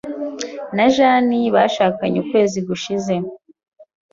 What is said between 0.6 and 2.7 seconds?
Na Jane bashakanye ukwezi